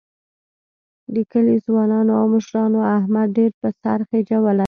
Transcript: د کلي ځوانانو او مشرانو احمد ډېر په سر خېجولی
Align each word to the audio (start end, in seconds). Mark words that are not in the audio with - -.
د 1.13 1.15
کلي 1.31 1.55
ځوانانو 1.65 2.11
او 2.21 2.25
مشرانو 2.35 2.79
احمد 2.97 3.27
ډېر 3.37 3.51
په 3.61 3.67
سر 3.81 3.99
خېجولی 4.09 4.59